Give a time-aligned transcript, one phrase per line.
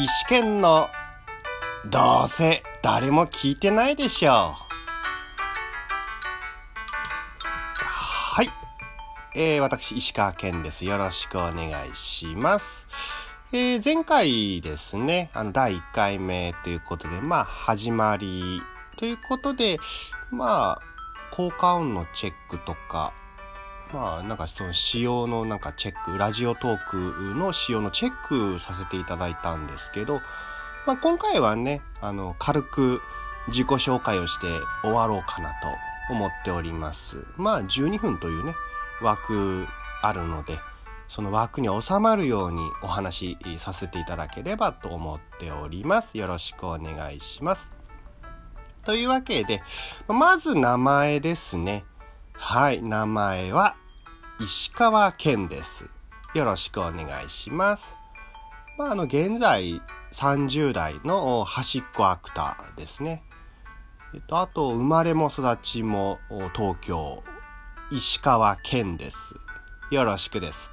[0.00, 0.88] 石剣の
[1.84, 4.34] どうせ誰も聞いてないでしょう。
[7.82, 8.48] はい。
[9.34, 10.84] えー、私、石川健です。
[10.84, 12.86] よろしくお願いします。
[13.50, 18.62] えー、前回ですね、あの、第1回目ということで、まあ、始まり
[18.96, 19.80] ということで、
[20.30, 20.82] まあ、
[21.32, 23.12] 効果音のチェックとか、
[23.92, 30.20] まあなんかその仕様のなんかチェック、ラジオトークの仕様のチェックさせていただいたんですけど、
[30.86, 33.00] まあ今回はね、あの、軽く
[33.48, 34.46] 自己紹介をして
[34.82, 35.50] 終わろうかな
[36.08, 37.24] と思っております。
[37.36, 38.54] まあ12分というね、
[39.00, 39.66] 枠
[40.02, 40.58] あるので、
[41.08, 46.18] その枠に収まるようにお話しさせていただければと思っております。
[46.18, 47.72] よろしくお願いします。
[48.84, 49.62] というわけで、
[50.06, 51.84] まず名前ですね。
[52.40, 53.74] はい、名前は
[54.40, 55.84] 石川健です。
[56.34, 57.96] よろしくお願いします。
[58.78, 63.22] まあ、あの、現在30代の端っこアクターですね。
[64.14, 66.20] えっと、あと、生まれも育ちも
[66.54, 67.22] 東京、
[67.90, 69.34] 石川健です。
[69.90, 70.72] よろしくです。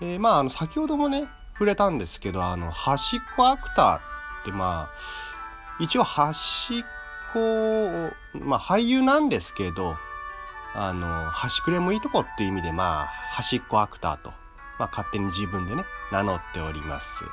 [0.00, 4.00] えー、まあ、あの、先ほどもね、触れたんですけど、あの、端っこアクターっ
[4.46, 4.90] てまあ、
[5.78, 6.84] 一応端っ
[7.32, 9.96] こう、まあ俳優なんですけど、
[10.74, 14.30] あの、端くれもいいとこっていう意味で、まあ、端っこアクターと、
[14.78, 17.24] まあ勝手に自分でね、名乗っております。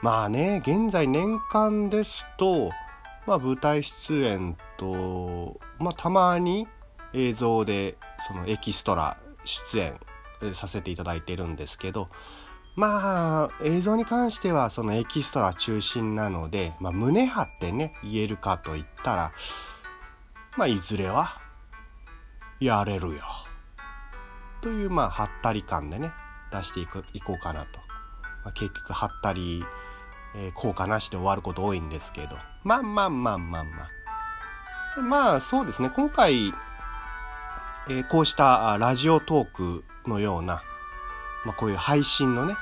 [0.00, 2.70] まあね、現在年間ですと、
[3.26, 6.66] まあ舞台出演と、まあたまに
[7.12, 9.98] 映像で、そのエキストラ出演
[10.54, 12.08] させていただいてるんですけど、
[12.78, 19.32] まあ、映像に関してはそのエキストラ中心なので、まあ、胸張ってね、言えるかと言ったら、
[20.56, 21.40] まあ、いずれは、
[22.60, 23.24] やれるよ。
[24.60, 26.12] という、まあ、はったり感でね、
[26.52, 27.80] 出していく、いこうかなと。
[28.44, 29.64] まあ、結局、はったり、
[30.36, 32.36] えー、効果なしで終わること多いんですけど。
[32.62, 33.88] まあまあまあまあま
[34.96, 35.00] あ。
[35.00, 36.54] まあ、そうですね、今回、
[37.88, 40.62] えー、こうしたラジオトークのような、
[41.44, 42.54] まあ、こういう配信のね、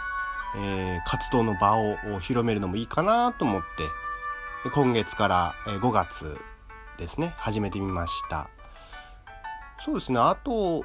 [0.59, 3.63] えー、活動の場を広めるのもいいかなと思っ
[4.65, 6.39] て、今月から5月
[6.99, 8.49] ですね、始めてみました。
[9.79, 10.85] そうですね、あと、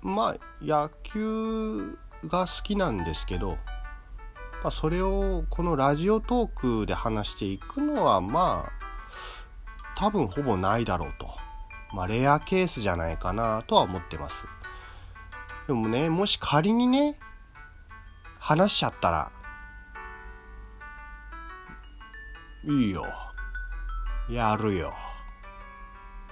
[0.00, 3.58] まあ、野球が好きなんですけど、
[4.62, 11.30] まあ、それをこのラジオトークで話していくのは、まあ、多分ほぼないだろうと。
[11.92, 14.46] まあ、レアケースじゃないかなとは思ってます。
[15.66, 17.18] でもね、もし仮にね、
[18.42, 19.30] 話しちゃったら、
[22.64, 23.04] いいよ。
[24.28, 24.92] やるよ。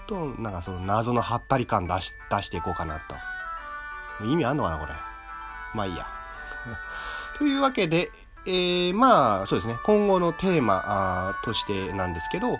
[0.09, 3.01] と、なんかその謎のはったり感出し、出していこうかな
[4.19, 4.25] と。
[4.27, 4.93] 意味あんのかな、これ。
[5.73, 6.09] まあいいや。
[7.39, 8.11] というわけで、
[8.45, 9.79] えー、まあ、そうですね。
[9.85, 12.59] 今後のテーマとしてなんですけど、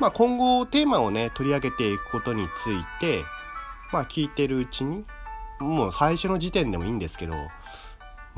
[0.00, 3.22] まあ今後テーマをね、取り上げていくことについて、
[3.92, 5.04] まあ聞いてるうちに、
[5.60, 7.34] もう最初の時点でもいいんですけど、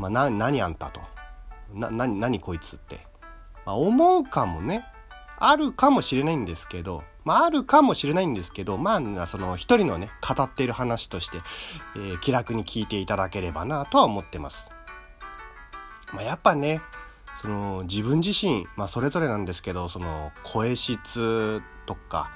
[0.00, 1.00] まあ、な、何あんたと。
[1.74, 3.06] な、な、何こいつって。
[3.66, 4.84] まあ、思うかもね。
[5.38, 11.38] あるかもしれないんですけど、まあ、あるかもしれないんですけど、まあ、その一人のね、語っている話として、
[11.96, 14.70] えー、気楽に聞いていただければなとは思ってます。
[16.14, 16.80] まあ、やっぱね、
[17.42, 22.30] その自分自身、まあ、それぞれなんですけど、その声質とか、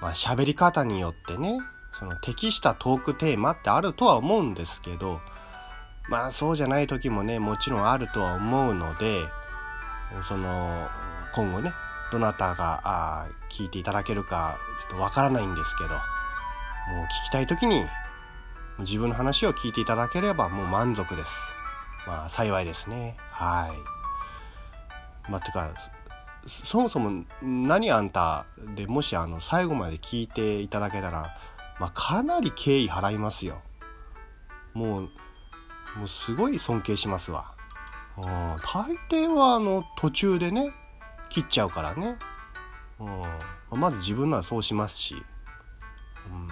[0.00, 1.58] まあ、喋り方によってね、
[1.98, 5.20] その適したトークテーマってあるとは思うんですけど、
[6.08, 9.24] まあそうじゃない時もね、もちろんあるとは思うので、
[10.22, 10.88] その、
[11.34, 11.72] 今後ね、
[12.10, 17.84] どなたがあ聞いていただけるかちょっとわからないんですけど、もう聞きたい時に
[18.80, 21.34] 自分の話を聞いていただければもう満足です。
[22.06, 23.16] まあ幸いですね。
[23.30, 23.68] は
[25.26, 25.30] い。
[25.30, 25.72] まあてか、
[26.46, 31.30] そもそも何あんたでもしあの最後まで聞いていただけたら
[31.82, 33.60] まあ、かなり敬意払いますよ。
[34.72, 35.08] もう、
[35.96, 37.52] もうすごい尊敬しますわ。
[38.16, 40.72] うん、大抵はあの途中でね、
[41.28, 42.16] 切っちゃうからね。
[43.70, 45.14] うん、まず自分ならそうしますし。
[46.30, 46.46] うん、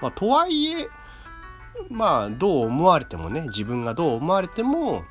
[0.00, 0.88] まあ、とはいえ、
[1.90, 5.04] まあ、どう思われてもね、自分がどう思われても、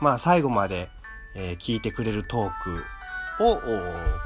[0.00, 0.90] まあ、最後まで、
[1.34, 2.84] えー、聞いてくれるトーク
[3.44, 3.60] を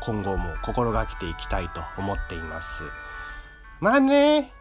[0.02, 2.84] 今後も心がけていきたいと思っています。
[3.80, 4.52] まあね、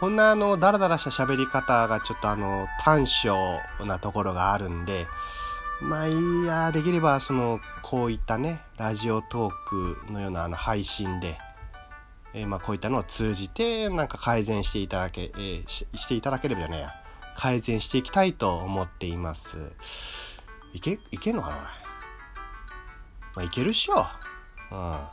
[0.00, 5.06] こんなあの、ダラダラした喋り方がちょっとあの、短所なところがあるんで、
[5.82, 11.36] まあいいや、できればその、こういったね、ラジオトークのようなあの配信で、
[12.32, 16.86] えー、まあこういったのを通じて、なんか改善していただけ、えー、ししていただければね、
[17.36, 19.58] 改善していきたいと思っています。
[20.72, 21.56] いけ、いけんのかな。
[21.56, 24.06] まあ、いけるっしょ。
[24.70, 24.78] うん。
[24.78, 25.10] ま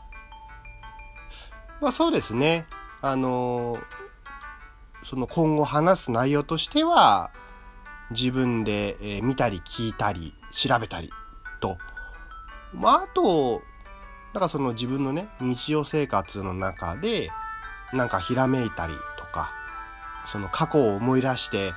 [1.89, 2.66] あそうですね。
[3.01, 4.06] あのー、
[5.09, 7.31] その今後話す内容としては、
[8.12, 11.09] 自分で、え、見たり聞いたり調べたり
[11.62, 11.77] と。
[12.74, 13.62] まああと、
[14.33, 17.31] だからその自分のね、日常生活の中で、
[17.94, 19.54] なんかひらめいたりとか、
[20.25, 21.71] その過去を思い出して、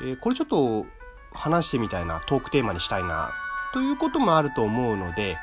[0.00, 0.86] え、これちょっと
[1.32, 3.32] 話してみたいな、トークテーマにしたいな、
[3.72, 5.36] ということもあると思うので、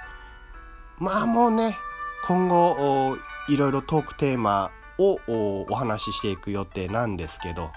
[0.99, 1.77] まあもうね、
[2.25, 3.17] 今後、
[3.49, 7.71] いろいろトークテーマをお話ししていく予定なんですけど、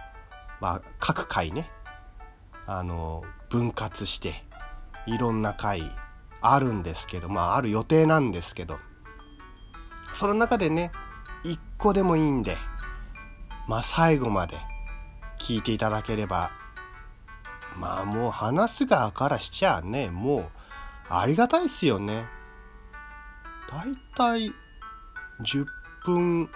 [0.60, 1.70] まあ各回ね、
[2.66, 4.44] あの、分割して、
[5.06, 5.82] いろんな回
[6.40, 8.76] あるんですけど、まあある予定なんですけど、
[10.12, 10.90] その中でね、
[11.44, 12.56] 一個でもいいんで、
[13.68, 14.56] まあ最後まで
[15.38, 16.50] 聞いていただければ、
[17.78, 20.44] まあもう話す側からしちゃね、もう
[21.08, 22.26] ありがたいっすよね。
[23.70, 24.52] だいたい
[25.40, 25.66] 10
[26.04, 26.50] 分、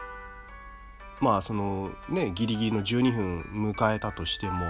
[1.20, 4.64] まあそのね、ギリギリの12分迎えたとしても、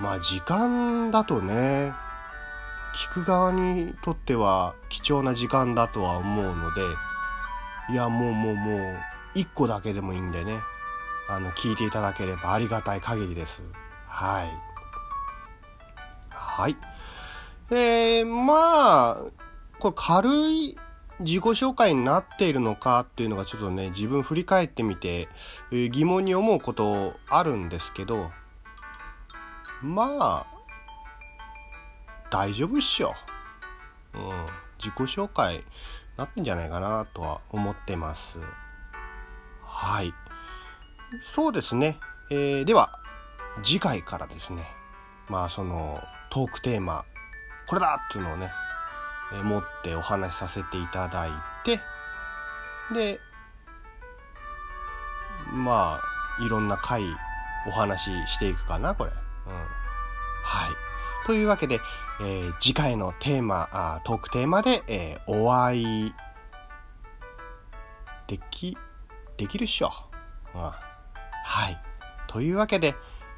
[0.00, 1.92] まあ時間だとね、
[2.94, 6.82] 聞く側にとっては貴重な時間だとは思うので、
[7.90, 8.96] いやもうもうもう、
[9.34, 10.60] 一個だけでもいいんでね、
[11.28, 13.62] あの、聞いていただければありがたい限りです。
[14.06, 14.72] はい。
[16.30, 16.76] はい。
[17.70, 19.16] えー、まあ、
[19.78, 20.76] これ軽い
[21.22, 25.28] 自己紹介になっているのかっていうのがちょっとね、自分振り返ってみて、
[25.70, 28.30] えー、疑問に思うことあるんですけど、
[29.82, 30.46] まあ、
[32.30, 33.14] 大丈夫っしょ。
[34.14, 34.22] うん。
[34.78, 35.64] 自己紹介
[36.16, 38.38] なってんじゃないかなとは思ってます。
[39.62, 40.12] はい。
[41.22, 41.98] そうですね。
[42.30, 42.98] えー、では、
[43.62, 44.62] 次回からですね、
[45.28, 47.04] まあそのトークテーマ、
[47.66, 48.50] これだっていうのをね、
[49.44, 51.30] 持ってお話しさせていただい
[51.64, 51.80] て、
[52.92, 53.20] で、
[55.52, 57.02] まあ、いろんな回
[57.66, 59.10] お話ししていくかな、これ。
[59.10, 59.14] う
[59.50, 59.52] ん。
[59.52, 61.26] はい。
[61.26, 61.80] というわけで、
[62.20, 66.14] えー、次回のテーマ、あトークテーマで、えー、お会い
[68.26, 68.76] でき、
[69.36, 69.90] できるっしょ。
[70.54, 70.72] うん、は
[71.70, 71.80] い。
[72.26, 72.94] というわけで、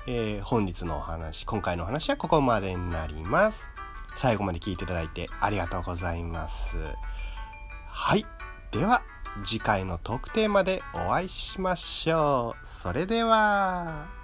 [0.06, 3.73] えー、本日のお話、今回のお話はここまでになります。
[4.16, 6.76] 最後まで聞いていただいてありがとうございます。
[7.88, 8.26] はい。
[8.70, 9.02] では、
[9.44, 12.66] 次回のトークテーマでお会いしましょう。
[12.66, 14.23] それでは。